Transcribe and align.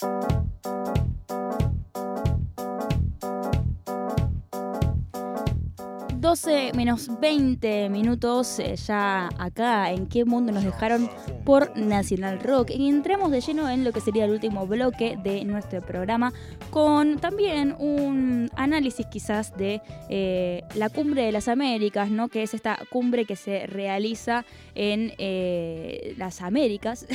Thank 0.00 0.32
you 0.32 0.39
12 6.30 6.74
menos 6.76 7.10
20 7.20 7.88
minutos 7.88 8.60
eh, 8.60 8.76
ya 8.76 9.30
acá 9.36 9.90
en 9.90 10.06
qué 10.06 10.24
mundo 10.24 10.52
nos 10.52 10.62
dejaron 10.62 11.10
por 11.44 11.76
Nacional 11.76 12.38
Rock. 12.38 12.70
Y 12.70 12.88
entramos 12.88 13.32
de 13.32 13.40
lleno 13.40 13.68
en 13.68 13.82
lo 13.82 13.90
que 13.90 14.00
sería 14.00 14.26
el 14.26 14.30
último 14.30 14.64
bloque 14.64 15.18
de 15.20 15.44
nuestro 15.44 15.80
programa 15.80 16.32
con 16.70 17.18
también 17.18 17.74
un 17.80 18.48
análisis 18.54 19.06
quizás 19.06 19.56
de 19.56 19.82
eh, 20.08 20.62
la 20.76 20.88
cumbre 20.88 21.22
de 21.22 21.32
las 21.32 21.48
Américas, 21.48 22.10
¿no? 22.10 22.28
que 22.28 22.44
es 22.44 22.54
esta 22.54 22.78
cumbre 22.90 23.24
que 23.24 23.34
se 23.34 23.66
realiza 23.66 24.44
en 24.76 25.12
eh, 25.18 26.14
las 26.16 26.42
Américas 26.42 27.06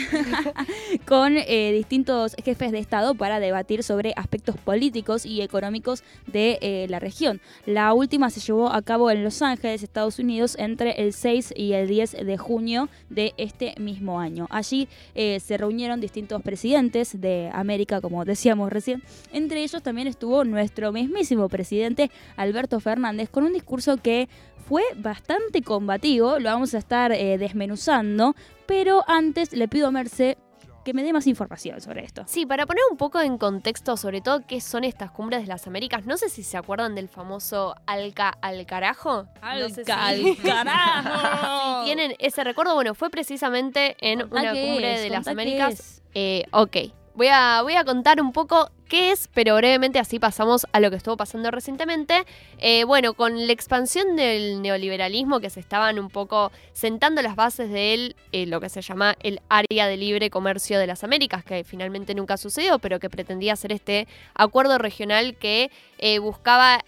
con 1.08 1.36
distintos 1.36 2.36
jefes 2.44 2.74
de 2.74 2.80
Estado 2.80 3.16
para 3.16 3.40
debatir 3.40 3.82
sobre 3.82 4.12
aspectos 4.18 4.58
políticos 4.58 5.26
y 5.26 5.42
económicos 5.42 6.04
de 6.28 6.86
la 6.90 7.00
región. 7.00 7.40
La 7.66 7.94
última 7.94 8.30
se 8.30 8.42
llevó 8.42 8.74
a 8.74 8.82
cabo 8.82 9.05
en 9.10 9.24
Los 9.24 9.42
Ángeles, 9.42 9.84
Estados 9.84 10.20
Unidos, 10.20 10.56
entre 10.60 11.02
el 11.02 11.14
6 11.14 11.54
y 11.56 11.74
el 11.74 11.88
10 11.88 12.26
de 12.26 12.38
junio 12.38 12.90
de 13.10 13.34
este 13.38 13.76
mismo 13.80 14.20
año. 14.20 14.48
Allí 14.50 14.88
eh, 15.14 15.40
se 15.40 15.58
reunieron 15.58 16.00
distintos 16.00 16.42
presidentes 16.42 17.20
de 17.20 17.50
América, 17.54 18.02
como 18.02 18.26
decíamos 18.26 18.72
recién. 18.72 19.04
Entre 19.32 19.64
ellos 19.64 19.82
también 19.84 20.08
estuvo 20.08 20.44
nuestro 20.44 20.92
mismísimo 20.92 21.50
presidente 21.50 22.12
Alberto 22.36 22.80
Fernández 22.80 23.30
con 23.30 23.44
un 23.44 23.54
discurso 23.54 23.98
que 23.98 24.30
fue 24.68 24.84
bastante 24.98 25.62
combativo, 25.62 26.40
lo 26.40 26.50
vamos 26.50 26.74
a 26.74 26.80
estar 26.80 27.12
eh, 27.12 27.38
desmenuzando, 27.38 28.36
pero 28.66 29.04
antes 29.08 29.54
le 29.54 29.68
pido 29.68 29.88
a 29.88 29.92
Merce 29.92 30.38
que 30.86 30.94
me 30.94 31.04
dé 31.04 31.12
más 31.12 31.28
información 31.28 31.82
sobre 31.82 32.06
esto. 32.06 32.24
Sí, 32.28 32.46
para 32.46 32.66
poner 32.66 32.84
un 32.90 32.96
poco 32.96 33.20
en 33.20 33.38
contexto, 33.38 33.98
sobre 33.98 34.22
todo, 34.22 34.46
qué 34.48 34.62
son 34.62 34.86
estas 34.86 35.12
cumbres 35.12 35.42
de 35.42 35.48
las 35.48 35.68
Américas, 35.68 36.06
no 36.06 36.16
sé 36.16 36.30
si 36.30 36.44
se 36.44 36.56
acuerdan 36.56 36.96
del 36.96 37.10
famoso 37.10 37.76
Alca 37.88 38.30
al 38.42 38.66
carajo. 38.66 39.28
Alca 39.42 40.06
al 40.06 40.38
carajo. 40.44 41.80
si 41.80 41.86
tienen 41.86 42.16
ese 42.20 42.44
recuerdo, 42.44 42.76
bueno, 42.76 42.94
fue 42.94 43.10
precisamente 43.10 43.98
en 44.00 44.24
una 44.32 44.52
cumbre 44.52 45.00
de 45.02 45.10
las 45.10 45.28
Américas. 45.28 46.04
Eh, 46.14 46.46
ok. 46.52 46.78
Voy 47.16 47.28
a, 47.32 47.62
voy 47.62 47.76
a 47.76 47.86
contar 47.86 48.20
un 48.20 48.34
poco 48.34 48.70
qué 48.90 49.14
es, 49.14 49.30
pero 49.34 49.56
brevemente 49.56 50.00
así 50.00 50.20
pasamos 50.20 50.68
a 50.74 50.82
lo 50.82 50.90
que 50.90 50.98
estuvo 50.98 51.16
pasando 51.16 51.50
recientemente. 51.50 52.26
Eh, 52.58 52.84
bueno, 52.84 53.14
con 53.14 53.48
la 53.48 53.54
expansión 53.54 54.18
del 54.18 54.62
neoliberalismo 54.62 55.40
que 55.40 55.50
se 55.50 55.62
estaban 55.62 55.98
un 55.98 56.10
poco 56.10 56.52
sentando 56.74 57.22
las 57.22 57.38
bases 57.38 57.72
de 57.72 58.16
eh, 58.34 58.46
lo 58.48 58.60
que 58.60 58.68
se 58.68 58.82
llama 58.82 59.16
el 59.24 59.40
área 59.48 59.88
de 59.88 59.96
libre 59.96 60.30
comercio 60.30 60.78
de 60.78 60.88
las 60.88 61.06
Américas, 61.06 61.46
que 61.46 61.64
finalmente 61.64 62.14
nunca 62.16 62.36
sucedió, 62.36 62.80
pero 62.80 63.00
que 63.00 63.10
pretendía 63.10 63.56
ser 63.56 63.72
este 63.72 64.10
acuerdo 64.34 64.78
regional 64.78 65.38
que 65.38 65.72
eh, 66.00 66.20
buscaba 66.20 66.84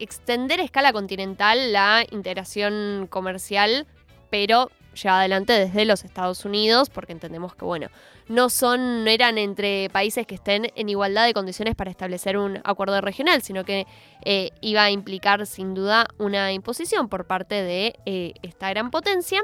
extender 0.00 0.58
a 0.58 0.64
escala 0.64 0.92
continental 0.92 1.72
la 1.72 2.04
integración 2.10 3.06
comercial, 3.08 3.86
pero 4.30 4.68
lleva 4.94 5.20
adelante 5.20 5.52
desde 5.52 5.84
los 5.84 6.04
Estados 6.04 6.44
Unidos, 6.44 6.90
porque 6.90 7.12
entendemos 7.12 7.54
que, 7.54 7.64
bueno, 7.64 7.88
no 8.28 8.48
son, 8.48 9.08
eran 9.08 9.38
entre 9.38 9.90
países 9.90 10.26
que 10.26 10.36
estén 10.36 10.70
en 10.76 10.88
igualdad 10.88 11.26
de 11.26 11.34
condiciones 11.34 11.74
para 11.74 11.90
establecer 11.90 12.36
un 12.36 12.60
acuerdo 12.64 13.00
regional, 13.00 13.42
sino 13.42 13.64
que 13.64 13.86
eh, 14.24 14.50
iba 14.60 14.84
a 14.84 14.90
implicar 14.90 15.46
sin 15.46 15.74
duda 15.74 16.06
una 16.18 16.52
imposición 16.52 17.08
por 17.08 17.26
parte 17.26 17.56
de 17.56 17.94
eh, 18.06 18.34
esta 18.42 18.70
gran 18.70 18.90
potencia. 18.90 19.42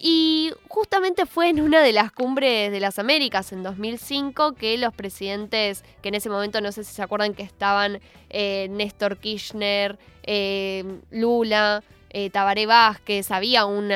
Y 0.00 0.52
justamente 0.68 1.26
fue 1.26 1.48
en 1.48 1.60
una 1.60 1.80
de 1.80 1.92
las 1.92 2.12
cumbres 2.12 2.70
de 2.70 2.78
las 2.78 3.00
Américas 3.00 3.52
en 3.52 3.64
2005 3.64 4.54
que 4.54 4.78
los 4.78 4.94
presidentes, 4.94 5.84
que 6.02 6.08
en 6.08 6.14
ese 6.14 6.30
momento 6.30 6.60
no 6.60 6.70
sé 6.70 6.84
si 6.84 6.94
se 6.94 7.02
acuerdan 7.02 7.34
que 7.34 7.42
estaban 7.42 8.00
eh, 8.30 8.68
Néstor 8.70 9.18
Kirchner, 9.18 9.98
Lula, 11.10 11.82
Tabaré 12.32 12.66
Vázquez, 12.66 13.30
había 13.30 13.66
un 13.66 13.90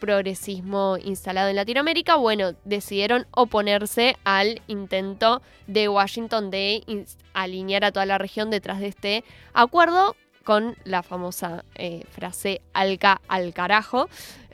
progresismo 0.00 0.96
instalado 0.96 1.50
en 1.50 1.56
Latinoamérica, 1.56 2.16
bueno, 2.16 2.54
decidieron 2.64 3.26
oponerse 3.30 4.16
al 4.24 4.62
intento 4.66 5.42
de 5.68 5.88
Washington 5.88 6.50
de 6.50 7.06
alinear 7.34 7.84
a 7.84 7.92
toda 7.92 8.06
la 8.06 8.18
región 8.18 8.50
detrás 8.50 8.80
de 8.80 8.88
este 8.88 9.24
acuerdo 9.52 10.16
con 10.42 10.74
la 10.84 11.02
famosa 11.02 11.64
eh, 11.76 12.04
frase 12.10 12.62
alca 12.72 13.20
al 13.28 13.52
carajo. 13.52 14.08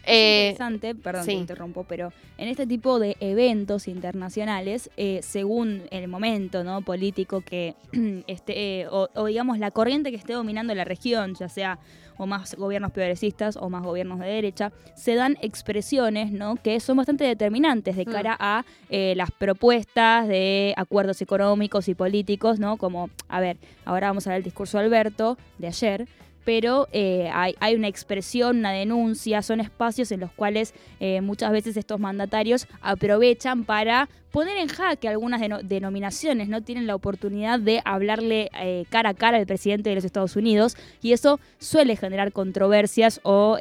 Es 0.07 0.13
eh, 0.13 0.49
interesante, 0.51 0.95
perdón 0.95 1.27
te 1.27 1.33
interrumpo, 1.33 1.85
pero 1.85 2.13
en 2.39 2.49
este 2.49 2.67
tipo 2.67 3.01
de 3.01 3.17
eventos 3.19 3.89
internacionales, 3.89 4.89
eh, 4.97 5.19
según 5.23 5.83
el 5.91 6.07
momento 6.07 6.63
¿no? 6.63 6.83
político 6.83 7.41
que 7.41 7.75
esté, 8.29 8.87
o, 8.89 9.09
digamos 9.27 9.59
la 9.59 9.73
corriente 9.73 10.11
que 10.11 10.17
esté 10.17 10.35
dominando 10.35 10.75
la 10.75 10.85
región, 10.85 11.35
ya 11.35 11.49
sea 11.49 11.81
o 12.19 12.27
más 12.27 12.55
gobiernos 12.55 12.93
progresistas 12.93 13.57
o 13.57 13.69
más 13.69 13.83
gobiernos 13.83 14.21
de 14.21 14.27
derecha, 14.27 14.73
se 14.95 15.15
dan 15.15 15.37
expresiones 15.43 16.33
¿no? 16.33 16.57
que 16.57 16.81
son 16.81 16.97
bastante 16.97 17.25
determinantes 17.25 17.97
de 17.97 18.05
mm. 18.07 18.11
cara 18.11 18.37
a 18.39 18.65
eh, 18.89 19.15
las 19.17 19.31
propuestas 19.31 20.29
de 20.29 20.73
acuerdos 20.77 21.21
económicos 21.21 21.89
y 21.89 21.95
políticos, 21.95 22.59
¿no? 22.59 22.77
Como, 22.77 23.11
a 23.29 23.41
ver, 23.41 23.59
ahora 23.85 24.09
vamos 24.09 24.27
a 24.27 24.31
ver 24.31 24.39
el 24.39 24.45
discurso 24.45 24.79
de 24.79 24.85
Alberto 24.85 25.37
de 25.59 25.67
ayer, 25.67 26.09
pero 26.47 26.87
eh, 26.93 27.29
hay, 27.33 27.75
una 27.75 27.89
expresión, 27.89 28.59
una 28.59 28.71
denuncia, 28.71 29.43
son 29.43 29.59
espacios 29.59 30.13
en 30.13 30.21
los 30.21 30.31
cuales 30.31 30.75
eh, 31.01 31.21
muchas 31.21 31.51
veces 31.51 31.77
estos 31.77 31.99
mandatarios 31.99 32.69
aprovechan 32.81 33.65
para 33.65 34.09
poner 34.31 34.57
en 34.59 34.69
jaque 34.69 35.09
algunas 35.09 35.41
denominaciones, 35.65 36.49
no 36.49 36.63
tienen 36.63 36.87
la 36.87 36.95
oportunidad 36.95 37.59
de 37.59 37.83
hablarle 37.85 38.49
eh, 38.61 38.85
cara 38.91 39.11
a 39.11 39.15
cara 39.15 39.39
al 39.39 39.47
presidente 39.47 39.89
de 39.89 39.97
los 39.97 40.05
Estados 40.05 40.37
Unidos 40.37 40.77
y 41.03 41.13
eso 41.13 41.41
suele 41.59 41.97
generar 41.97 42.31
controversias 42.31 43.19
o 43.25 43.59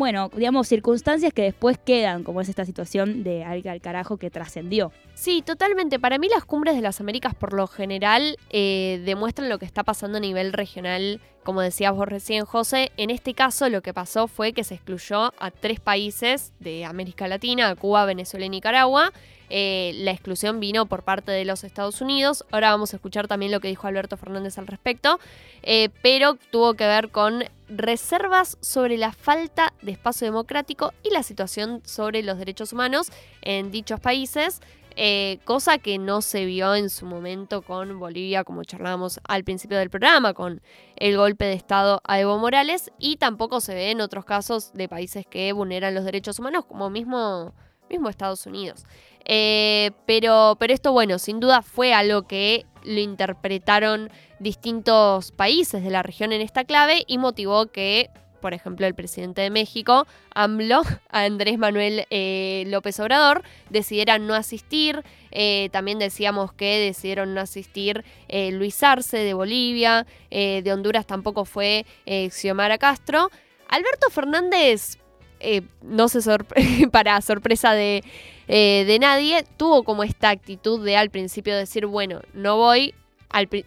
bueno, 0.00 0.30
digamos, 0.34 0.66
circunstancias 0.66 1.32
que 1.34 1.42
después 1.42 1.76
quedan, 1.78 2.24
como 2.24 2.40
es 2.40 2.48
esta 2.48 2.64
situación 2.64 3.22
de 3.22 3.44
alga 3.44 3.72
al 3.72 3.82
carajo 3.82 4.16
que 4.16 4.30
trascendió. 4.30 4.92
Sí, 5.12 5.42
totalmente. 5.42 6.00
Para 6.00 6.16
mí 6.16 6.26
las 6.28 6.46
cumbres 6.46 6.74
de 6.74 6.80
las 6.80 7.02
Américas 7.02 7.34
por 7.34 7.52
lo 7.52 7.66
general 7.66 8.38
eh, 8.48 9.02
demuestran 9.04 9.50
lo 9.50 9.58
que 9.58 9.66
está 9.66 9.84
pasando 9.84 10.16
a 10.16 10.20
nivel 10.20 10.54
regional, 10.54 11.20
como 11.44 11.60
decías 11.60 11.94
vos 11.94 12.08
recién, 12.08 12.46
José. 12.46 12.92
En 12.96 13.10
este 13.10 13.34
caso 13.34 13.68
lo 13.68 13.82
que 13.82 13.92
pasó 13.92 14.26
fue 14.26 14.54
que 14.54 14.64
se 14.64 14.74
excluyó 14.74 15.34
a 15.38 15.50
tres 15.50 15.80
países 15.80 16.54
de 16.60 16.86
América 16.86 17.28
Latina, 17.28 17.76
Cuba, 17.76 18.06
Venezuela 18.06 18.46
y 18.46 18.48
Nicaragua. 18.48 19.12
Eh, 19.50 19.92
la 19.96 20.12
exclusión 20.12 20.60
vino 20.60 20.86
por 20.86 21.02
parte 21.02 21.32
de 21.32 21.44
los 21.44 21.64
Estados 21.64 22.00
Unidos. 22.00 22.44
Ahora 22.52 22.70
vamos 22.70 22.92
a 22.92 22.96
escuchar 22.96 23.26
también 23.26 23.50
lo 23.50 23.60
que 23.60 23.68
dijo 23.68 23.86
Alberto 23.86 24.16
Fernández 24.16 24.56
al 24.58 24.68
respecto, 24.68 25.18
eh, 25.62 25.90
pero 26.02 26.36
tuvo 26.50 26.74
que 26.74 26.86
ver 26.86 27.10
con 27.10 27.44
reservas 27.68 28.56
sobre 28.60 28.96
la 28.96 29.12
falta 29.12 29.72
de 29.82 29.92
espacio 29.92 30.26
democrático 30.26 30.94
y 31.02 31.10
la 31.10 31.22
situación 31.22 31.82
sobre 31.84 32.22
los 32.22 32.38
derechos 32.38 32.72
humanos 32.72 33.10
en 33.42 33.70
dichos 33.70 34.00
países. 34.00 34.60
Eh, 34.96 35.38
cosa 35.44 35.78
que 35.78 35.98
no 35.98 36.20
se 36.20 36.44
vio 36.44 36.74
en 36.74 36.90
su 36.90 37.06
momento 37.06 37.62
con 37.62 37.98
Bolivia, 37.98 38.44
como 38.44 38.64
charlábamos 38.64 39.20
al 39.24 39.44
principio 39.44 39.78
del 39.78 39.88
programa, 39.88 40.34
con 40.34 40.60
el 40.96 41.16
golpe 41.16 41.44
de 41.44 41.54
Estado 41.54 42.00
a 42.04 42.20
Evo 42.20 42.38
Morales, 42.38 42.90
y 42.98 43.16
tampoco 43.16 43.60
se 43.60 43.74
ve 43.74 43.92
en 43.92 44.00
otros 44.00 44.24
casos 44.24 44.72
de 44.74 44.88
países 44.88 45.26
que 45.26 45.52
vulneran 45.52 45.94
los 45.94 46.04
derechos 46.04 46.38
humanos, 46.38 46.64
como 46.66 46.90
mismo, 46.90 47.54
mismo 47.90 48.08
Estados 48.08 48.46
Unidos. 48.46 48.86
Eh, 49.24 49.90
pero, 50.06 50.56
pero 50.58 50.72
esto, 50.72 50.92
bueno, 50.92 51.18
sin 51.18 51.40
duda 51.40 51.62
fue 51.62 51.92
algo 51.92 52.22
que 52.22 52.64
lo 52.82 53.00
interpretaron 53.00 54.10
distintos 54.38 55.32
países 55.32 55.84
de 55.84 55.90
la 55.90 56.02
región 56.02 56.32
en 56.32 56.40
esta 56.40 56.64
clave 56.64 57.04
y 57.06 57.18
motivó 57.18 57.66
que, 57.66 58.08
por 58.40 58.54
ejemplo, 58.54 58.86
el 58.86 58.94
presidente 58.94 59.42
de 59.42 59.50
México, 59.50 60.06
AMLO, 60.34 60.80
Andrés 61.10 61.58
Manuel 61.58 62.06
eh, 62.08 62.64
López 62.68 62.98
Obrador, 63.00 63.42
decidiera 63.68 64.18
no 64.18 64.34
asistir. 64.34 65.04
Eh, 65.30 65.68
también 65.70 65.98
decíamos 65.98 66.52
que 66.54 66.78
decidieron 66.78 67.34
no 67.34 67.40
asistir 67.40 68.04
Luis 68.52 68.82
Arce 68.82 69.18
de 69.18 69.34
Bolivia, 69.34 70.06
de 70.30 70.72
Honduras 70.72 71.06
tampoco 71.06 71.44
fue 71.44 71.84
Xiomara 72.30 72.78
Castro. 72.78 73.30
Alberto 73.68 74.10
Fernández 74.10 74.99
eh, 75.40 75.62
no 75.82 76.08
se 76.08 76.20
para 76.92 77.20
sorpresa 77.20 77.72
de, 77.72 78.04
eh, 78.48 78.84
de, 78.86 78.98
nadie, 78.98 79.44
tuvo 79.56 79.82
como 79.82 80.02
esta 80.02 80.30
actitud 80.30 80.84
de 80.84 80.96
al 80.96 81.10
principio 81.10 81.56
decir, 81.56 81.86
bueno, 81.86 82.20
no 82.34 82.56
voy, 82.56 82.94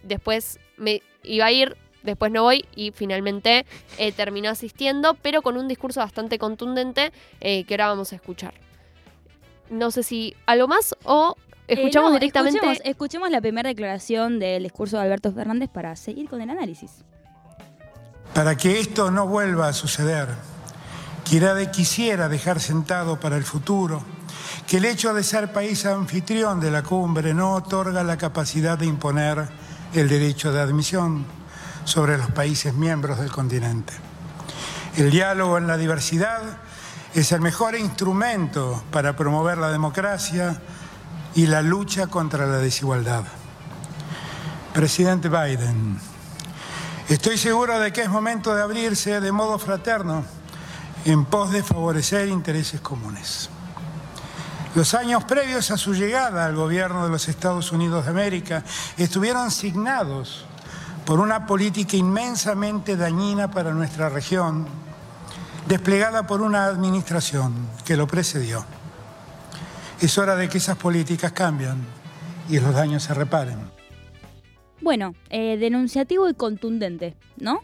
después 0.03 0.59
me 0.77 1.01
iba 1.23 1.45
a 1.45 1.51
ir, 1.51 1.75
después 2.03 2.31
no 2.31 2.43
voy 2.43 2.65
y 2.75 2.91
finalmente 2.91 3.65
eh, 3.97 4.11
terminó 4.11 4.49
asistiendo, 4.49 5.15
pero 5.21 5.41
con 5.41 5.57
un 5.57 5.67
discurso 5.67 5.99
bastante 5.99 6.37
contundente 6.37 7.11
que 7.39 7.65
ahora 7.71 7.87
vamos 7.87 8.13
a 8.13 8.15
escuchar. 8.15 8.53
No 9.69 9.89
sé 9.91 10.03
si 10.03 10.35
algo 10.45 10.67
más 10.67 10.95
o 11.03 11.35
escuchamos 11.67 12.13
directamente. 12.13 12.59
escuchemos 12.83 13.31
la 13.31 13.41
primera 13.41 13.69
declaración 13.69 14.37
del 14.37 14.63
discurso 14.63 14.97
de 14.97 15.03
Alberto 15.03 15.31
Fernández 15.31 15.69
para 15.69 15.95
seguir 15.95 16.29
con 16.29 16.41
el 16.41 16.49
análisis. 16.49 17.03
Para 18.33 18.55
que 18.57 18.79
esto 18.79 19.11
no 19.11 19.27
vuelva 19.27 19.67
a 19.67 19.73
suceder, 19.73 20.27
quisiera 21.71 22.29
dejar 22.29 22.59
sentado 22.59 23.19
para 23.19 23.37
el 23.37 23.43
futuro 23.43 24.03
que 24.67 24.77
el 24.77 24.85
hecho 24.85 25.13
de 25.13 25.23
ser 25.23 25.51
país 25.51 25.85
anfitrión 25.85 26.59
de 26.59 26.71
la 26.71 26.83
cumbre 26.83 27.33
no 27.33 27.53
otorga 27.53 28.03
la 28.03 28.17
capacidad 28.17 28.77
de 28.77 28.85
imponer 28.85 29.47
el 29.93 30.07
derecho 30.07 30.51
de 30.51 30.61
admisión 30.61 31.25
sobre 31.85 32.17
los 32.17 32.31
países 32.31 32.73
miembros 32.73 33.19
del 33.19 33.31
continente. 33.31 33.93
El 34.95 35.11
diálogo 35.11 35.57
en 35.57 35.67
la 35.67 35.77
diversidad 35.77 36.41
es 37.13 37.31
el 37.31 37.41
mejor 37.41 37.75
instrumento 37.75 38.83
para 38.91 39.15
promover 39.15 39.57
la 39.57 39.69
democracia 39.69 40.61
y 41.35 41.47
la 41.47 41.61
lucha 41.61 42.07
contra 42.07 42.45
la 42.45 42.57
desigualdad. 42.57 43.23
Presidente 44.73 45.29
Biden, 45.29 45.99
estoy 47.09 47.37
seguro 47.37 47.79
de 47.79 47.91
que 47.91 48.01
es 48.01 48.09
momento 48.09 48.55
de 48.55 48.61
abrirse 48.61 49.19
de 49.19 49.31
modo 49.31 49.59
fraterno 49.59 50.25
en 51.05 51.25
pos 51.25 51.51
de 51.51 51.63
favorecer 51.63 52.27
intereses 52.29 52.79
comunes. 52.81 53.49
Los 54.75 54.93
años 54.93 55.23
previos 55.25 55.69
a 55.69 55.77
su 55.77 55.93
llegada 55.93 56.45
al 56.45 56.55
gobierno 56.55 57.03
de 57.03 57.11
los 57.11 57.27
Estados 57.27 57.71
Unidos 57.71 58.05
de 58.05 58.11
América 58.11 58.63
estuvieron 58.97 59.51
signados 59.51 60.45
por 61.05 61.19
una 61.19 61.45
política 61.45 61.97
inmensamente 61.97 62.95
dañina 62.95 63.51
para 63.51 63.73
nuestra 63.73 64.09
región, 64.09 64.65
desplegada 65.67 66.25
por 66.25 66.41
una 66.41 66.65
administración 66.65 67.53
que 67.85 67.97
lo 67.97 68.07
precedió. 68.07 68.65
Es 70.01 70.17
hora 70.17 70.35
de 70.35 70.49
que 70.49 70.57
esas 70.57 70.77
políticas 70.77 71.33
cambien 71.33 71.85
y 72.49 72.59
los 72.59 72.73
daños 72.73 73.03
se 73.03 73.13
reparen. 73.13 73.59
Bueno, 74.81 75.13
eh, 75.29 75.57
denunciativo 75.57 76.27
y 76.27 76.33
contundente, 76.33 77.15
¿no? 77.37 77.61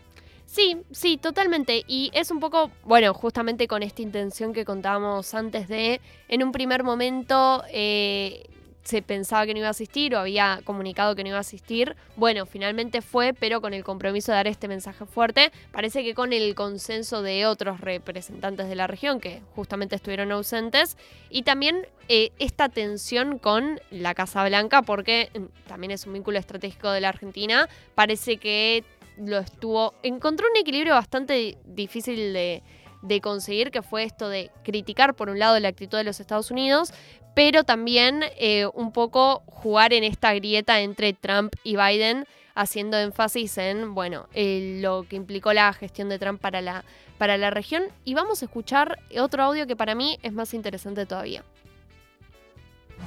Sí, 0.49 0.81
sí, 0.89 1.17
totalmente. 1.17 1.83
Y 1.87 2.09
es 2.11 2.31
un 2.31 2.39
poco, 2.39 2.71
bueno, 2.83 3.13
justamente 3.13 3.67
con 3.67 3.83
esta 3.83 4.01
intención 4.01 4.51
que 4.51 4.65
contábamos 4.65 5.35
antes 5.35 5.67
de, 5.67 6.01
en 6.27 6.41
un 6.41 6.51
primer 6.51 6.83
momento 6.83 7.63
eh, 7.71 8.49
se 8.81 9.03
pensaba 9.03 9.45
que 9.45 9.53
no 9.53 9.59
iba 9.59 9.67
a 9.67 9.71
asistir 9.71 10.15
o 10.15 10.19
había 10.19 10.61
comunicado 10.63 11.15
que 11.15 11.21
no 11.21 11.29
iba 11.29 11.37
a 11.37 11.41
asistir. 11.41 11.95
Bueno, 12.15 12.47
finalmente 12.47 13.03
fue, 13.03 13.35
pero 13.35 13.61
con 13.61 13.75
el 13.75 13.83
compromiso 13.83 14.31
de 14.31 14.37
dar 14.37 14.47
este 14.47 14.67
mensaje 14.67 15.05
fuerte, 15.05 15.51
parece 15.71 16.03
que 16.03 16.15
con 16.15 16.33
el 16.33 16.55
consenso 16.55 17.21
de 17.21 17.45
otros 17.45 17.79
representantes 17.79 18.67
de 18.69 18.75
la 18.75 18.87
región 18.87 19.19
que 19.19 19.43
justamente 19.53 19.95
estuvieron 19.95 20.31
ausentes 20.31 20.97
y 21.29 21.43
también 21.43 21.85
eh, 22.07 22.31
esta 22.39 22.69
tensión 22.69 23.37
con 23.37 23.79
la 23.91 24.15
Casa 24.15 24.43
Blanca, 24.45 24.81
porque 24.81 25.29
mm, 25.31 25.67
también 25.67 25.91
es 25.91 26.07
un 26.07 26.13
vínculo 26.13 26.39
estratégico 26.39 26.89
de 26.89 27.01
la 27.01 27.09
Argentina, 27.09 27.69
parece 27.93 28.37
que 28.37 28.83
lo 29.19 29.37
estuvo, 29.37 29.93
encontró 30.03 30.47
un 30.49 30.57
equilibrio 30.57 30.93
bastante 30.93 31.57
difícil 31.65 32.33
de, 32.33 32.63
de 33.01 33.21
conseguir, 33.21 33.71
que 33.71 33.81
fue 33.81 34.03
esto 34.03 34.29
de 34.29 34.51
criticar 34.63 35.15
por 35.15 35.29
un 35.29 35.39
lado 35.39 35.59
la 35.59 35.67
actitud 35.69 35.97
de 35.97 36.03
los 36.03 36.19
Estados 36.19 36.51
Unidos, 36.51 36.93
pero 37.35 37.63
también 37.63 38.23
eh, 38.37 38.65
un 38.73 38.91
poco 38.91 39.43
jugar 39.45 39.93
en 39.93 40.03
esta 40.03 40.33
grieta 40.33 40.81
entre 40.81 41.13
Trump 41.13 41.53
y 41.63 41.77
Biden, 41.77 42.25
haciendo 42.55 42.97
énfasis 42.97 43.57
en, 43.57 43.93
bueno, 43.93 44.27
lo 44.33 45.05
que 45.07 45.15
implicó 45.15 45.53
la 45.53 45.71
gestión 45.71 46.09
de 46.09 46.19
Trump 46.19 46.41
para 46.41 46.61
la, 46.61 46.83
para 47.17 47.37
la 47.37 47.51
región. 47.51 47.83
Y 48.03 48.15
vamos 48.15 48.41
a 48.41 48.45
escuchar 48.45 48.99
otro 49.17 49.43
audio 49.43 49.65
que 49.65 49.77
para 49.77 49.95
mí 49.95 50.19
es 50.23 50.33
más 50.33 50.53
interesante 50.53 51.05
todavía. 51.05 51.43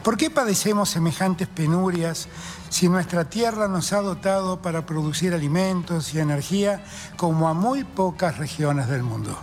¿Por 0.02 0.16
qué 0.16 0.30
padecemos 0.30 0.90
semejantes 0.90 1.46
penurias 1.46 2.28
si 2.70 2.88
nuestra 2.88 3.24
tierra 3.24 3.68
nos 3.68 3.92
ha 3.92 4.00
dotado 4.00 4.60
para 4.60 4.84
producir 4.84 5.32
alimentos 5.32 6.12
y 6.12 6.18
energía 6.18 6.84
como 7.16 7.48
a 7.48 7.54
muy 7.54 7.84
pocas 7.84 8.38
regiones 8.38 8.88
del 8.88 9.04
mundo? 9.04 9.38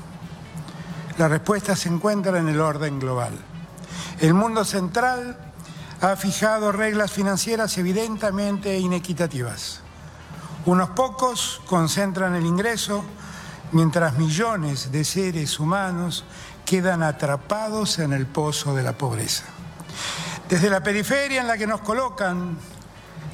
La 1.17 1.27
respuesta 1.27 1.75
se 1.75 1.89
encuentra 1.89 2.39
en 2.39 2.49
el 2.49 2.59
orden 2.59 2.99
global. 2.99 3.33
El 4.19 4.33
mundo 4.33 4.65
central 4.65 5.37
ha 6.01 6.15
fijado 6.15 6.71
reglas 6.71 7.11
financieras 7.11 7.77
evidentemente 7.77 8.77
inequitativas. 8.77 9.81
Unos 10.65 10.89
pocos 10.89 11.61
concentran 11.65 12.35
el 12.35 12.45
ingreso, 12.45 13.03
mientras 13.71 14.17
millones 14.17 14.91
de 14.91 15.03
seres 15.03 15.59
humanos 15.59 16.25
quedan 16.65 17.01
atrapados 17.03 17.99
en 17.99 18.13
el 18.13 18.25
pozo 18.27 18.75
de 18.75 18.83
la 18.83 18.97
pobreza. 18.97 19.45
Desde 20.49 20.71
la 20.71 20.81
periferia 20.81 21.41
en 21.41 21.47
la 21.47 21.59
que 21.59 21.67
nos 21.67 21.81
colocan, 21.81 22.57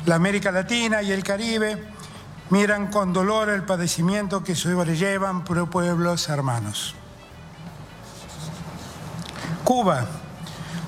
la 0.06 0.16
América 0.16 0.52
Latina 0.52 1.02
y 1.02 1.14
el 1.14 1.24
Caribe 1.24 1.82
miran 2.50 2.88
con 2.88 3.14
dolor 3.14 3.48
el 3.48 3.64
padecimiento 3.64 4.44
que 4.44 4.54
sobrellevan 4.54 5.46
pueblos 5.46 6.28
hermanos. 6.28 6.94
Cuba 9.64 10.06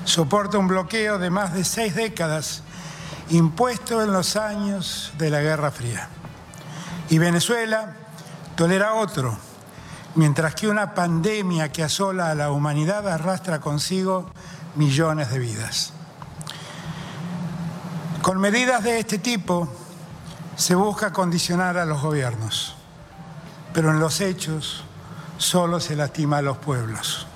soporta 0.04 0.58
un 0.58 0.68
bloqueo 0.68 1.18
de 1.18 1.30
más 1.30 1.54
de 1.54 1.64
seis 1.64 1.94
décadas 1.94 2.62
impuesto 3.30 4.02
en 4.02 4.12
los 4.12 4.36
años 4.36 5.14
de 5.16 5.30
la 5.30 5.40
Guerra 5.40 5.70
Fría. 5.70 6.10
Y 7.08 7.16
Venezuela 7.16 7.96
tolera 8.54 8.92
otro, 8.92 9.34
mientras 10.14 10.54
que 10.54 10.68
una 10.68 10.94
pandemia 10.94 11.72
que 11.72 11.82
asola 11.82 12.30
a 12.30 12.34
la 12.34 12.50
humanidad 12.50 13.08
arrastra 13.08 13.60
consigo 13.60 14.30
millones 14.76 15.30
de 15.30 15.38
vidas. 15.38 15.94
Con 18.28 18.40
medidas 18.40 18.84
de 18.84 18.98
este 18.98 19.16
tipo 19.16 19.66
se 20.54 20.74
busca 20.74 21.14
condicionar 21.14 21.78
a 21.78 21.86
los 21.86 22.02
gobiernos, 22.02 22.74
pero 23.72 23.90
en 23.90 24.00
los 24.00 24.20
hechos 24.20 24.84
solo 25.38 25.80
se 25.80 25.96
lastima 25.96 26.36
a 26.36 26.42
los 26.42 26.58
pueblos. 26.58 27.26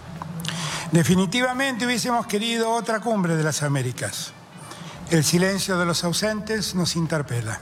Definitivamente 0.91 1.87
hubiésemos 1.87 2.27
querido 2.27 2.71
otra 2.71 3.01
cumbre 3.01 3.37
de 3.37 3.43
las 3.43 3.63
Américas. 3.63 4.35
El 5.11 5.25
silencio 5.25 5.79
de 5.79 5.87
los 5.87 6.05
ausentes 6.05 6.75
nos 6.75 6.95
interpela. 6.95 7.59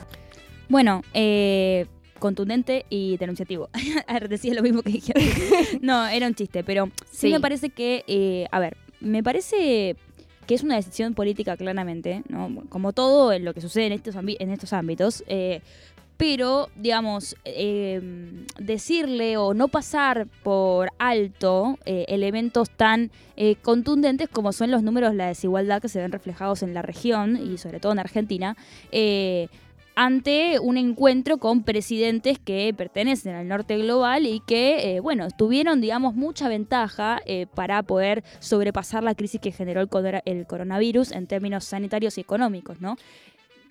Bueno, 0.69 1.03
eh, 1.15 1.87
contundente 2.19 2.85
y 2.91 3.17
denunciativo. 3.17 3.71
Decía 4.29 4.55
lo 4.55 4.63
mismo 4.63 4.83
que 4.83 4.91
dije. 4.91 5.15
no, 5.83 6.05
era 6.09 6.27
un 6.27 6.35
chiste, 6.35 6.65
pero 6.65 6.91
sí, 7.13 7.31
me 7.31 7.39
parece 7.39 7.71
que, 7.71 8.03
eh, 8.09 8.49
a 8.51 8.59
ver, 8.59 8.77
me 8.99 9.23
parece 9.23 9.97
que 10.51 10.57
es 10.57 10.65
una 10.65 10.75
decisión 10.75 11.15
política 11.15 11.57
claramente, 11.57 12.25
¿no? 12.29 12.65
como 12.69 12.93
todo 12.93 13.33
en 13.33 13.45
lo 13.45 13.55
que 13.55 13.61
sucede 13.61 13.87
en 13.87 13.93
estos, 13.93 14.73
ámbitos. 14.73 15.23
Eh, 15.29 15.61
pero, 16.17 16.71
digamos, 16.75 17.37
em, 17.45 18.47
decirle 18.59 19.37
o 19.37 19.55
no 19.55 19.69
pasar 19.69 20.27
por 20.43 20.91
alto 20.99 21.79
eh, 21.85 22.05
elementos 22.09 22.69
tan 22.69 23.13
eh, 23.37 23.55
contundentes 23.63 24.29
como 24.29 24.53
son 24.53 24.73
los 24.73 24.83
números 24.83 25.15
la 25.15 25.29
desigualdad 25.29 25.81
que 25.81 25.89
se 25.89 26.01
ven 26.01 26.11
reflejados 26.11 26.65
en 26.65 26.75
la 26.75 26.83
región 26.83 27.37
y 27.37 27.57
sobre 27.57 27.79
todo 27.79 27.93
en 27.93 28.01
Argentina, 28.01 28.57
eh, 28.91 29.47
ante 29.95 30.59
un 30.61 30.77
encuentro 30.77 31.39
con 31.39 31.63
presidentes 31.63 32.39
que 32.39 32.73
pertenecen 32.77 33.35
al 33.35 33.49
norte 33.49 33.77
global 33.79 34.27
y 34.27 34.41
que, 34.41 34.99
bueno, 35.03 35.29
tuvieron, 35.31 35.81
digamos, 35.81 36.15
mucha 36.15 36.49
ventaja 36.49 37.21
para 37.55 37.83
poder 37.83 38.25
sobrepasar 38.39 39.03
la 39.03 39.15
crisis 39.15 39.41
que 39.41 39.53
generó 39.53 39.81
el, 39.81 40.47
coronavirus 40.47 41.13
en 41.13 41.27
términos 41.27 41.65
sanitarios 41.65 42.17
y 42.19 42.23
económicos, 42.23 42.81
¿no? 42.81 42.97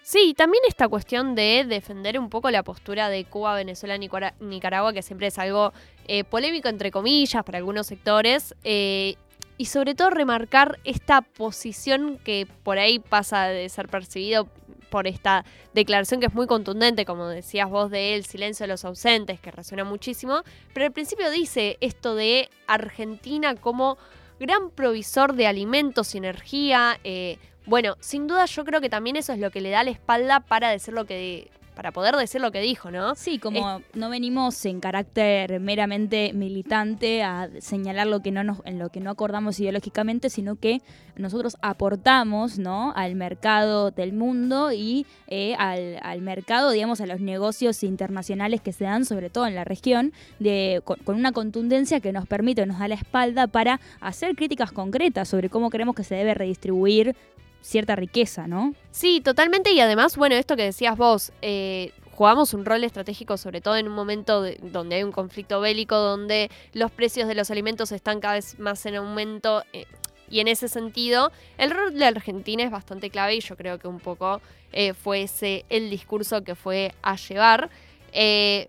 Sí, 0.01 0.33
también 0.35 0.63
esta 0.67 0.87
cuestión 0.87 1.35
de 1.35 1.65
defender 1.67 2.19
un 2.19 2.29
poco 2.29 2.49
la 2.49 2.63
postura 2.63 3.09
de 3.09 3.25
Cuba, 3.25 3.53
Venezuela, 3.53 3.95
Nicaragua, 3.97 4.91
que 4.91 5.03
siempre 5.03 5.27
es 5.27 5.37
algo 5.37 5.71
eh, 6.07 6.23
polémico, 6.23 6.67
entre 6.67 6.89
comillas, 6.89 7.43
para 7.43 7.59
algunos 7.59 7.85
sectores. 7.85 8.55
Eh, 8.63 9.17
y 9.57 9.65
sobre 9.65 9.93
todo 9.93 10.09
remarcar 10.09 10.79
esta 10.83 11.21
posición 11.21 12.17
que 12.23 12.47
por 12.63 12.79
ahí 12.79 12.97
pasa 12.97 13.49
de 13.49 13.67
ser 13.69 13.89
percibido 13.89 14.47
por 14.89 15.07
esta 15.07 15.45
declaración 15.73 16.19
que 16.19 16.27
es 16.27 16.33
muy 16.33 16.47
contundente, 16.47 17.05
como 17.05 17.27
decías 17.27 17.69
vos 17.69 17.89
de 17.91 18.15
él, 18.15 18.25
silencio 18.25 18.65
de 18.65 18.69
los 18.69 18.85
ausentes, 18.85 19.39
que 19.39 19.51
resuena 19.51 19.83
muchísimo, 19.83 20.43
pero 20.73 20.85
al 20.85 20.91
principio 20.91 21.29
dice 21.31 21.77
esto 21.81 22.15
de 22.15 22.49
Argentina 22.67 23.55
como 23.55 23.97
gran 24.39 24.69
provisor 24.71 25.33
de 25.33 25.47
alimentos 25.47 26.15
y 26.15 26.17
energía, 26.17 26.99
eh, 27.03 27.37
bueno, 27.65 27.97
sin 27.99 28.27
duda 28.27 28.45
yo 28.45 28.65
creo 28.65 28.81
que 28.81 28.89
también 28.89 29.15
eso 29.15 29.33
es 29.33 29.39
lo 29.39 29.51
que 29.51 29.61
le 29.61 29.69
da 29.69 29.83
la 29.83 29.91
espalda 29.91 30.39
para 30.39 30.69
decir 30.69 30.93
lo 30.93 31.05
que 31.05 31.51
para 31.79 31.93
poder 31.93 32.17
decir 32.17 32.41
lo 32.41 32.51
que 32.51 32.59
dijo, 32.59 32.91
¿no? 32.91 33.15
Sí, 33.15 33.39
como 33.39 33.81
no 33.93 34.09
venimos 34.09 34.65
en 34.65 34.81
carácter 34.81 35.61
meramente 35.61 36.33
militante 36.33 37.23
a 37.23 37.49
señalar 37.61 38.05
lo 38.07 38.19
que 38.19 38.31
no 38.31 38.43
nos, 38.43 38.57
en 38.65 38.79
lo 38.79 38.89
que 38.89 38.99
no 38.99 39.09
acordamos 39.09 39.57
ideológicamente, 39.61 40.29
sino 40.29 40.57
que 40.57 40.81
nosotros 41.15 41.55
aportamos, 41.61 42.59
¿no? 42.59 42.91
Al 42.97 43.15
mercado 43.15 43.91
del 43.91 44.11
mundo 44.11 44.73
y 44.73 45.05
eh, 45.27 45.55
al, 45.57 46.21
mercado, 46.21 46.71
digamos, 46.71 46.99
a 46.99 47.05
los 47.05 47.21
negocios 47.21 47.81
internacionales 47.83 48.59
que 48.59 48.73
se 48.73 48.83
dan, 48.83 49.05
sobre 49.05 49.29
todo 49.29 49.47
en 49.47 49.55
la 49.55 49.63
región, 49.63 50.11
de, 50.39 50.81
con, 50.83 50.97
con 51.05 51.15
una 51.15 51.31
contundencia 51.31 52.01
que 52.01 52.11
nos 52.11 52.27
permite, 52.27 52.65
nos 52.65 52.79
da 52.79 52.89
la 52.89 52.95
espalda 52.95 53.47
para 53.47 53.79
hacer 54.01 54.35
críticas 54.35 54.73
concretas 54.73 55.29
sobre 55.29 55.49
cómo 55.49 55.69
creemos 55.69 55.95
que 55.95 56.03
se 56.03 56.15
debe 56.15 56.33
redistribuir 56.33 57.15
cierta 57.61 57.95
riqueza, 57.95 58.47
¿no? 58.47 58.73
Sí, 58.91 59.21
totalmente. 59.21 59.71
Y 59.71 59.79
además, 59.79 60.17
bueno, 60.17 60.35
esto 60.35 60.55
que 60.55 60.63
decías 60.63 60.97
vos, 60.97 61.31
eh, 61.41 61.91
jugamos 62.11 62.53
un 62.53 62.65
rol 62.65 62.83
estratégico, 62.83 63.37
sobre 63.37 63.61
todo 63.61 63.77
en 63.77 63.87
un 63.87 63.93
momento 63.93 64.43
donde 64.61 64.97
hay 64.97 65.03
un 65.03 65.11
conflicto 65.13 65.61
bélico, 65.61 65.95
donde 65.95 66.51
los 66.73 66.91
precios 66.91 67.29
de 67.29 67.35
los 67.35 67.49
alimentos 67.49 67.93
están 67.93 68.19
cada 68.19 68.33
vez 68.33 68.59
más 68.59 68.85
en 68.85 68.95
aumento. 68.95 69.63
Eh, 69.71 69.85
Y 70.31 70.41
en 70.41 70.47
ese 70.47 70.67
sentido, 70.67 71.31
el 71.57 71.71
rol 71.71 71.97
de 71.97 72.05
Argentina 72.05 72.63
es 72.63 72.71
bastante 72.71 73.09
clave 73.09 73.35
y 73.35 73.39
yo 73.39 73.55
creo 73.55 73.79
que 73.79 73.87
un 73.87 73.99
poco 73.99 74.41
eh, 74.71 74.93
fue 74.93 75.23
ese 75.23 75.65
el 75.69 75.89
discurso 75.89 76.43
que 76.43 76.55
fue 76.55 76.93
a 77.01 77.15
llevar. 77.15 77.69
Eh, 78.11 78.67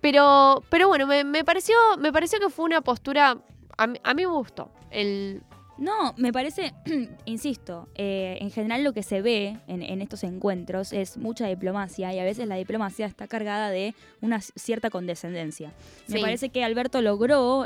pero, 0.00 0.62
pero 0.70 0.88
bueno, 0.88 1.06
me, 1.06 1.44
pareció, 1.44 1.74
me 1.98 2.12
pareció 2.12 2.38
que 2.38 2.50
fue 2.50 2.64
una 2.64 2.80
postura. 2.80 3.36
A, 3.76 3.86
mí 3.86 3.98
me 4.14 4.26
gustó. 4.26 4.70
El, 4.90 5.42
no, 5.78 6.14
me 6.16 6.32
parece, 6.32 6.72
insisto, 7.24 7.88
eh, 7.94 8.38
en 8.40 8.50
general 8.50 8.84
lo 8.84 8.92
que 8.92 9.02
se 9.02 9.22
ve 9.22 9.58
en, 9.66 10.00
estos 10.00 10.24
encuentros 10.24 10.92
es 10.92 11.16
mucha 11.16 11.46
diplomacia 11.46 12.12
y 12.12 12.18
a 12.18 12.24
veces 12.24 12.46
la 12.48 12.56
diplomacia 12.56 13.06
está 13.06 13.26
cargada 13.26 13.70
de 13.70 13.94
una 14.20 14.40
cierta 14.40 14.90
condescendencia. 14.90 15.72
Me 16.08 16.20
parece 16.20 16.48
que 16.48 16.64
Alberto 16.64 17.02
logró 17.02 17.64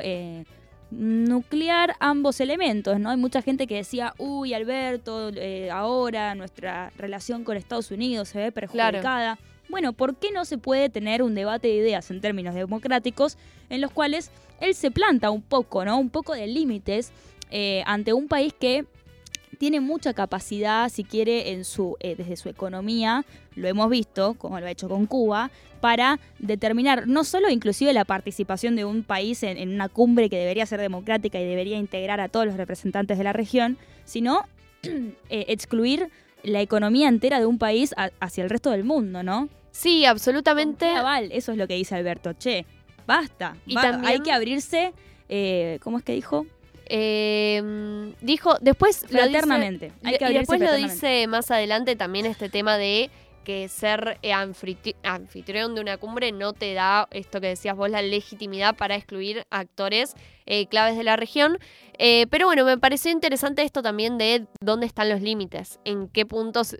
nuclear 0.90 1.94
ambos 2.00 2.40
elementos, 2.40 2.98
¿no? 2.98 3.10
Hay 3.10 3.16
mucha 3.16 3.42
gente 3.42 3.66
que 3.66 3.76
decía, 3.76 4.14
uy, 4.18 4.54
Alberto, 4.54 5.30
eh, 5.34 5.70
ahora 5.70 6.34
nuestra 6.34 6.92
relación 6.96 7.44
con 7.44 7.56
Estados 7.56 7.90
Unidos 7.90 8.28
se 8.28 8.38
ve 8.38 8.52
perjudicada. 8.52 9.38
Bueno, 9.68 9.92
¿por 9.92 10.16
qué 10.16 10.32
no 10.32 10.44
se 10.44 10.58
puede 10.58 10.88
tener 10.88 11.22
un 11.22 11.34
debate 11.36 11.68
de 11.68 11.74
ideas 11.74 12.10
en 12.10 12.20
términos 12.20 12.56
democráticos 12.56 13.38
en 13.68 13.80
los 13.80 13.92
cuales 13.92 14.32
él 14.60 14.74
se 14.74 14.90
planta 14.90 15.30
un 15.30 15.42
poco, 15.42 15.84
¿no? 15.84 15.96
Un 15.98 16.10
poco 16.10 16.34
de 16.34 16.48
límites 16.48 17.12
eh, 17.50 17.82
ante 17.86 18.12
un 18.12 18.28
país 18.28 18.52
que 18.58 18.84
tiene 19.58 19.80
mucha 19.80 20.14
capacidad, 20.14 20.88
si 20.88 21.04
quiere, 21.04 21.52
en 21.52 21.66
su, 21.66 21.96
eh, 22.00 22.14
desde 22.16 22.36
su 22.36 22.48
economía, 22.48 23.26
lo 23.56 23.68
hemos 23.68 23.90
visto, 23.90 24.34
como 24.34 24.58
lo 24.58 24.64
ha 24.64 24.70
hecho 24.70 24.88
con 24.88 25.04
Cuba, 25.04 25.50
para 25.82 26.18
determinar 26.38 27.06
no 27.06 27.24
solo 27.24 27.50
inclusive 27.50 27.92
la 27.92 28.06
participación 28.06 28.74
de 28.74 28.86
un 28.86 29.02
país 29.02 29.42
en, 29.42 29.68
una 29.68 29.90
cumbre 29.90 30.30
que 30.30 30.38
debería 30.38 30.64
ser 30.64 30.80
democrática 30.80 31.38
y 31.38 31.44
debería 31.44 31.76
integrar 31.76 32.20
a 32.20 32.28
todos 32.28 32.46
los 32.46 32.56
representantes 32.56 33.18
de 33.18 33.24
la 33.24 33.34
región, 33.34 33.76
sino 34.04 34.46
eh, 34.82 35.44
excluir 35.48 36.08
la 36.42 36.62
economía 36.62 37.08
entera 37.08 37.38
de 37.38 37.44
un 37.44 37.58
país 37.58 37.94
hacia 38.18 38.44
el 38.44 38.48
resto 38.48 38.70
del 38.70 38.84
mundo, 38.84 39.22
¿no? 39.22 39.50
Sí, 39.72 40.06
absolutamente. 40.06 40.90
eso 41.32 41.52
es 41.52 41.58
lo 41.58 41.68
que 41.68 41.74
dice 41.74 41.94
Alberto. 41.94 42.32
Che, 42.32 42.64
basta. 43.06 43.56
Y 43.66 43.74
también... 43.74 44.06
Hay 44.06 44.20
que 44.20 44.32
abrirse, 44.32 44.94
eh, 45.28 45.78
¿cómo 45.82 45.98
es 45.98 46.04
que 46.04 46.14
dijo? 46.14 46.46
Eh, 46.92 48.12
dijo, 48.20 48.56
después 48.60 49.06
Fraternamente. 49.08 49.92
Lo 50.02 50.10
dice, 50.10 50.30
y 50.30 50.34
después 50.34 50.60
lo 50.60 50.74
dice 50.74 51.26
más 51.28 51.50
adelante 51.50 51.94
también 51.94 52.26
este 52.26 52.48
tema 52.48 52.76
de 52.76 53.10
que 53.44 53.68
ser 53.68 54.18
eh, 54.22 54.32
anfitrión 54.32 55.74
de 55.74 55.80
una 55.80 55.96
cumbre 55.96 56.32
no 56.32 56.52
te 56.52 56.74
da, 56.74 57.08
esto 57.10 57.40
que 57.40 57.48
decías 57.48 57.76
vos, 57.76 57.90
la 57.90 58.02
legitimidad 58.02 58.76
para 58.76 58.96
excluir 58.96 59.46
actores 59.50 60.14
eh, 60.46 60.66
claves 60.66 60.96
de 60.96 61.04
la 61.04 61.16
región. 61.16 61.58
Eh, 61.98 62.26
pero 62.30 62.46
bueno, 62.46 62.64
me 62.64 62.78
pareció 62.78 63.10
interesante 63.10 63.62
esto 63.62 63.82
también 63.82 64.18
de 64.18 64.46
dónde 64.60 64.86
están 64.86 65.08
los 65.08 65.20
límites, 65.20 65.78
en 65.84 66.08
qué 66.08 66.26
puntos 66.26 66.76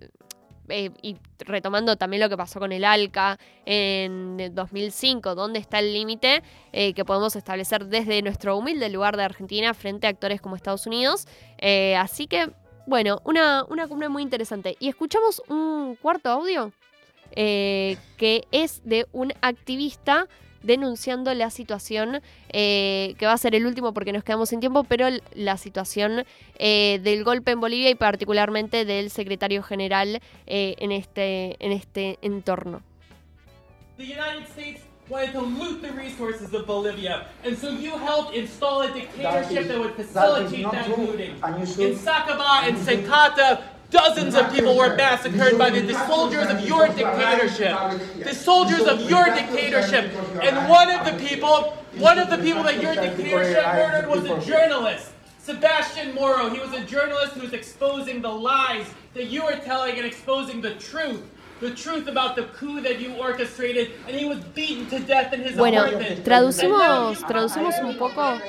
eh, 0.68 0.90
y 1.02 1.16
retomando 1.40 1.96
también 1.96 2.20
lo 2.20 2.28
que 2.28 2.36
pasó 2.36 2.60
con 2.60 2.72
el 2.72 2.84
ALCA 2.84 3.38
en 3.64 4.54
2005, 4.54 5.34
dónde 5.34 5.58
está 5.58 5.78
el 5.78 5.92
límite 5.92 6.42
eh, 6.72 6.92
que 6.94 7.04
podemos 7.04 7.36
establecer 7.36 7.86
desde 7.86 8.22
nuestro 8.22 8.56
humilde 8.56 8.88
lugar 8.88 9.16
de 9.16 9.24
Argentina 9.24 9.74
frente 9.74 10.06
a 10.06 10.10
actores 10.10 10.40
como 10.40 10.56
Estados 10.56 10.86
Unidos. 10.86 11.26
Eh, 11.58 11.96
así 11.96 12.26
que, 12.26 12.50
bueno, 12.86 13.20
una, 13.24 13.64
una 13.64 13.88
cumbre 13.88 14.08
muy 14.08 14.22
interesante. 14.22 14.76
Y 14.80 14.88
escuchamos 14.88 15.42
un 15.48 15.96
cuarto 16.00 16.30
audio 16.30 16.72
que 17.32 18.44
es 18.50 18.82
de 18.84 19.06
un 19.12 19.32
activista 19.40 20.26
denunciando 20.62 21.32
la 21.34 21.50
situación, 21.50 22.20
eh, 22.50 23.14
que 23.18 23.26
va 23.26 23.32
a 23.32 23.38
ser 23.38 23.54
el 23.54 23.66
último 23.66 23.92
porque 23.92 24.12
nos 24.12 24.24
quedamos 24.24 24.50
sin 24.50 24.60
tiempo, 24.60 24.84
pero 24.84 25.08
la 25.34 25.56
situación 25.56 26.24
eh, 26.58 27.00
del 27.02 27.24
golpe 27.24 27.52
en 27.52 27.60
Bolivia 27.60 27.90
y 27.90 27.94
particularmente 27.94 28.84
del 28.84 29.10
secretario 29.10 29.62
general 29.62 30.20
eh, 30.46 30.74
en, 30.78 30.92
este, 30.92 31.56
en 31.64 31.72
este 31.72 32.18
entorno. 32.22 32.82
The 33.96 34.04
United 34.04 34.48
States 34.48 34.80
wanted 35.10 35.32
to 35.32 35.42
loot 35.42 35.82
the 35.82 35.92
resources 35.92 36.54
of 36.54 36.66
Bolivia, 36.66 37.26
and 37.44 37.56
so 37.56 37.70
you 37.70 37.98
helped 37.98 38.34
install 38.34 38.82
a 38.82 38.92
dictatorship 38.92 39.68
that, 39.68 39.78
would 39.78 39.94
facilitate 39.94 40.62
that, 40.62 40.86
that 40.86 40.98
looting. 40.98 41.34
In 41.78 41.98
Sacaba 41.98 42.66
and 42.66 42.78
Secata, 42.78 43.60
Dozens 43.90 44.34
of 44.36 44.52
people 44.52 44.76
were 44.76 44.94
massacred 44.94 45.58
by 45.58 45.70
the, 45.70 45.80
the, 45.80 46.06
soldiers 46.06 46.48
of 46.48 46.66
your 46.66 46.86
dictatorship. 46.88 47.76
The 48.24 48.34
soldiers 48.34 48.86
of 48.86 49.08
your 49.10 49.24
dictatorship. 49.26 50.12
And 50.42 50.68
one 50.68 50.90
of 50.90 51.04
the 51.04 51.18
people, 51.24 51.76
one 51.96 52.18
of 52.18 52.30
the 52.30 52.38
people 52.38 52.62
that 52.62 52.80
your 52.80 52.94
dictatorship 52.94 53.64
murdered 53.66 54.08
was 54.08 54.24
a 54.24 54.40
journalist. 54.48 55.12
Sebastian 55.38 56.14
Moro. 56.14 56.50
He 56.50 56.60
was 56.60 56.72
a 56.72 56.84
journalist 56.84 57.32
who 57.32 57.40
was 57.40 57.52
exposing 57.52 58.22
the 58.22 58.28
lies 58.28 58.86
that 59.14 59.24
you 59.26 59.44
were 59.44 59.56
telling 59.56 59.96
and 59.96 60.06
exposing 60.06 60.60
the 60.60 60.74
truth. 60.74 61.22
The 61.60 61.74
truth 61.74 62.06
about 62.06 62.36
the 62.36 62.44
coup 62.44 62.80
that 62.80 63.00
you 63.00 63.14
orchestrated, 63.16 63.90
and 64.06 64.16
he 64.16 64.24
was 64.24 64.38
beaten 64.38 64.86
to 64.88 64.98
death 65.00 65.34
in 65.34 65.40
his 65.40 65.56
bueno, 65.56 65.84
apartment. 65.84 66.24
Traducimos, 66.24 67.18
traducimos 67.18 67.78
un 67.84 67.98
poco 67.98 68.40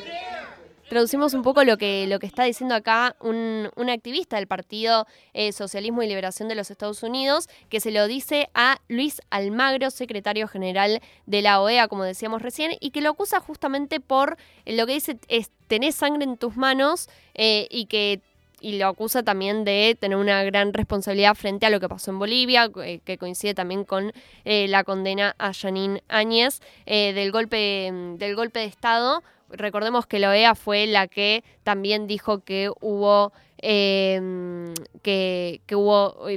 traducimos 0.92 1.34
un 1.34 1.42
poco 1.42 1.64
lo 1.64 1.78
que, 1.78 2.06
lo 2.06 2.20
que 2.20 2.28
está 2.28 2.44
diciendo 2.44 2.76
acá 2.76 3.16
un, 3.22 3.70
activista 3.90 4.36
del 4.36 4.48
Partido 4.48 5.08
eh, 5.34 5.54
Socialismo 5.54 6.04
y 6.04 6.08
Liberación 6.08 6.50
de 6.50 6.56
los 6.56 6.70
Estados 6.70 7.02
Unidos, 7.02 7.48
que 7.70 7.80
se 7.80 7.92
lo 7.92 8.08
dice 8.08 8.50
a 8.54 8.78
Luis 8.90 9.22
Almagro, 9.30 9.90
secretario 9.90 10.50
general 10.50 11.00
de 11.28 11.42
la 11.42 11.62
OEA, 11.62 11.88
como 11.88 12.04
decíamos 12.04 12.42
recién, 12.42 12.74
y 12.82 12.92
que 12.92 13.00
lo 13.00 13.12
acusa 13.12 13.40
justamente 13.40 14.02
por 14.02 14.36
eh, 14.66 14.76
lo 14.76 14.86
que 14.86 14.96
dice 14.96 15.18
es 15.30 15.50
tenés 15.68 15.96
sangre 15.96 16.26
en 16.26 16.36
tus 16.36 16.58
manos 16.58 17.08
eh, 17.36 17.70
y 17.72 17.86
que 17.86 18.20
y 18.60 18.78
lo 18.78 18.88
acusa 18.88 19.24
también 19.24 19.64
de 19.64 19.96
tener 19.98 20.18
una 20.18 20.44
gran 20.44 20.74
responsabilidad 20.74 21.36
frente 21.36 21.68
a 21.68 21.70
lo 21.70 21.80
que 21.80 21.88
pasó 21.88 22.12
en 22.12 22.20
Bolivia, 22.20 22.70
que 22.70 23.18
coincide 23.18 23.56
también 23.56 23.86
con 23.86 24.14
la 24.44 24.84
condena 24.84 25.36
a 25.40 25.52
Janine 25.52 26.04
Áñez 26.10 26.60
del, 26.86 27.32
golpe, 27.32 27.92
del 28.20 28.36
golpe 28.36 28.60
de 28.60 28.66
Estado 28.66 29.24
recordemos 29.52 30.06
que 30.06 30.20
la 30.20 30.30
OEA 30.30 30.56
fue 30.56 30.88
la 30.88 31.08
que 31.08 31.44
también 31.64 32.08
dijo 32.08 32.40
que 32.40 32.72
hubo 32.82 33.34
em, 33.58 34.74
que, 35.02 35.62
que, 35.66 35.76
hubo 35.76 36.28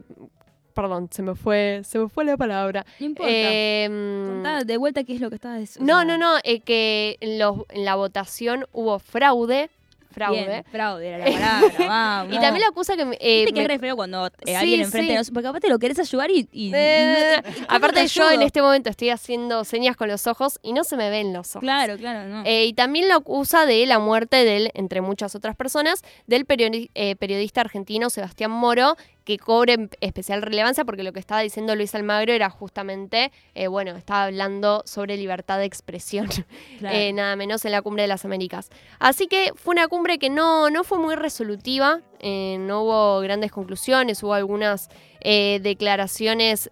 perdón, 0.75 1.09
se 1.11 1.23
me 1.23 1.35
fue, 1.35 1.83
se 1.85 1.99
me 1.99 2.09
fue 2.09 2.25
la 2.25 2.37
palabra. 2.37 2.85
No 3.01 3.07
importa. 3.07 3.33
Em, 3.33 4.43
de 4.67 4.77
vuelta 4.77 5.05
qué 5.05 5.15
es 5.15 5.21
lo 5.21 5.31
que 5.31 5.37
estabas 5.37 5.61
diciendo. 5.61 5.91
No, 5.91 6.05
no, 6.05 6.19
no, 6.19 6.39
eh, 6.43 6.61
que 6.61 7.17
en, 7.21 7.41
en 7.41 7.85
la 7.85 7.95
votación 7.95 8.67
hubo 8.73 8.99
fraude 8.99 9.71
fraude. 10.15 10.65
fraude 10.71 11.09
era 11.09 11.19
la 11.19 11.25
palabra, 11.33 11.75
vamos. 11.79 12.35
Y 12.35 12.39
también 12.39 12.65
lo 12.65 12.71
acusa 12.71 12.97
que... 12.97 13.03
Eh, 13.21 13.53
que 13.53 13.63
es 13.63 13.69
re 13.69 13.79
feo 13.79 13.97
cuando 13.97 14.31
eh, 14.47 14.57
alguien 14.57 14.81
enfrente 14.81 15.25
sí. 15.25 15.33
porque 15.33 15.49
aparte 15.49 15.69
lo 15.69 15.79
querés 15.79 15.99
ayudar 15.99 16.31
y... 16.31 16.49
Eh, 16.75 17.43
aparte 17.69 18.07
yo 18.07 18.31
en 18.31 18.43
este 18.43 18.63
momento 18.63 18.91
estoy 18.91 19.11
haciendo 19.11 19.65
señas 19.65 19.97
con 19.97 20.09
los 20.09 20.27
ojos 20.27 20.59
y 20.63 20.73
no 20.73 20.85
se 20.85 20.97
me 20.97 21.11
ven 21.11 21.33
los 21.33 21.51
ojos. 21.57 21.61
Claro, 21.61 21.97
claro, 21.97 22.29
no. 22.29 22.43
y 22.47 22.73
también 22.75 23.09
lo 23.09 23.17
acusa 23.17 23.67
de 23.67 23.85
la 23.87 23.99
muerte 23.99 24.45
del, 24.45 24.71
entre 24.75 25.01
muchas 25.01 25.35
otras 25.35 25.57
personas, 25.57 26.03
del 26.27 26.47
periodista 26.47 27.61
argentino 27.61 28.11
Sebastián 28.11 28.51
Moro, 28.51 28.97
que 29.25 29.39
cobre 29.39 29.89
especial 30.01 30.43
relevancia 30.43 30.85
porque 30.85 31.03
lo 31.03 31.13
que 31.13 31.21
estaba 31.21 31.41
diciendo 31.41 31.75
Luis 31.75 31.95
Almagro 31.95 32.33
era 32.33 32.51
justamente, 32.51 33.33
eh, 33.55 33.69
bueno, 33.69 33.97
estaba 33.97 34.25
hablando 34.25 34.83
sobre 34.85 35.17
libertad 35.17 35.59
de 35.59 35.65
expresión, 35.65 36.29
eh, 36.83 37.13
nada 37.13 37.35
menos 37.35 37.65
en 37.65 37.73
la 37.73 37.81
cumbre 37.83 38.03
de 38.03 38.09
las 38.09 38.25
Américas. 38.25 38.69
Así 38.99 39.27
que 39.27 39.53
fue 39.55 39.73
una 39.73 39.89
cumbre 39.89 40.19
que 40.19 40.29
no, 40.29 40.69
no 40.69 40.85
fue 40.85 40.99
muy 40.99 41.15
resolutiva, 41.15 42.01
eh, 42.21 42.59
no 42.61 42.83
hubo 42.83 43.21
grandes 43.21 43.51
conclusiones, 43.51 44.23
hubo 44.23 44.35
algunas 44.35 44.89
declaraciones, 45.23 46.71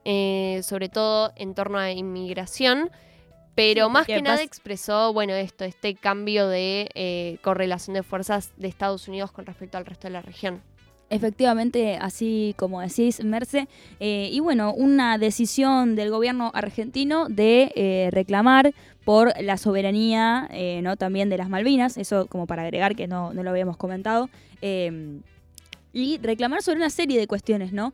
sobre 0.62 0.90
todo 0.90 1.32
en 1.36 1.54
torno 1.54 1.78
a 1.78 1.90
inmigración. 1.90 2.90
Pero 3.54 3.88
más 3.88 4.06
que 4.06 4.20
nada 4.20 4.42
expresó, 4.42 5.14
bueno, 5.14 5.32
esto, 5.32 5.64
este 5.64 5.94
cambio 5.94 6.48
de 6.48 7.38
correlación 7.42 7.94
de 7.94 8.02
fuerzas 8.02 8.52
de 8.58 8.68
Estados 8.68 9.08
Unidos 9.08 9.32
con 9.32 9.46
respecto 9.46 9.78
al 9.78 9.86
resto 9.86 10.08
de 10.08 10.12
la 10.12 10.20
región. 10.20 10.62
Efectivamente, 11.12 11.98
así 12.00 12.54
como 12.56 12.80
decís, 12.80 13.22
Merce. 13.22 13.68
Eh, 14.00 14.30
y 14.32 14.40
bueno, 14.40 14.72
una 14.72 15.18
decisión 15.18 15.94
del 15.94 16.08
gobierno 16.08 16.50
argentino 16.54 17.26
de 17.28 17.70
eh, 17.76 18.08
reclamar 18.12 18.72
por 19.04 19.30
la 19.38 19.58
soberanía 19.58 20.48
eh, 20.50 20.80
¿no? 20.82 20.96
también 20.96 21.28
de 21.28 21.36
las 21.36 21.50
Malvinas, 21.50 21.98
eso 21.98 22.26
como 22.28 22.46
para 22.46 22.62
agregar 22.62 22.96
que 22.96 23.08
no, 23.08 23.34
no 23.34 23.42
lo 23.42 23.50
habíamos 23.50 23.76
comentado 23.76 24.30
y 25.92 26.18
reclamar 26.18 26.62
sobre 26.62 26.78
una 26.78 26.90
serie 26.90 27.18
de 27.18 27.26
cuestiones, 27.26 27.72
¿no? 27.72 27.92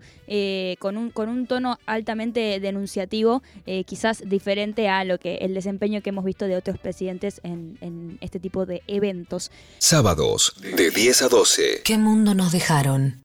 con, 0.78 0.96
un, 0.96 1.10
con 1.10 1.28
un 1.28 1.46
tono 1.46 1.78
altamente 1.86 2.60
denunciativo, 2.60 3.42
quizás 3.86 4.22
diferente 4.26 4.88
a 4.88 5.04
lo 5.04 5.18
que 5.18 5.36
el 5.36 5.54
desempeño 5.54 6.02
que 6.02 6.10
hemos 6.10 6.24
visto 6.24 6.46
de 6.46 6.56
otros 6.56 6.78
presidentes 6.78 7.40
en, 7.42 7.78
en 7.80 8.18
este 8.20 8.40
tipo 8.40 8.66
de 8.66 8.82
eventos. 8.86 9.50
Sábados, 9.78 10.54
de 10.76 10.90
10 10.90 11.22
a 11.22 11.28
12. 11.28 11.82
¿Qué 11.84 11.98
mundo 11.98 12.34
nos 12.34 12.52
dejaron? 12.52 13.16